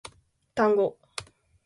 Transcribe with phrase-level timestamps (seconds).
[0.55, 0.97] 単語